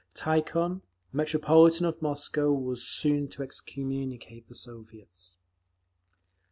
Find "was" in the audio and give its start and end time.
2.51-2.87